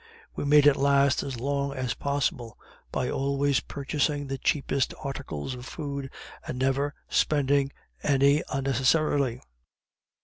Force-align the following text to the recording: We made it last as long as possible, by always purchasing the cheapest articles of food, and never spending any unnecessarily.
We 0.35 0.45
made 0.45 0.65
it 0.65 0.77
last 0.77 1.21
as 1.21 1.39
long 1.39 1.73
as 1.73 1.93
possible, 1.93 2.57
by 2.91 3.07
always 3.07 3.59
purchasing 3.59 4.25
the 4.25 4.39
cheapest 4.39 4.95
articles 5.03 5.53
of 5.53 5.67
food, 5.67 6.09
and 6.47 6.57
never 6.57 6.95
spending 7.07 7.71
any 8.01 8.41
unnecessarily. 8.51 9.43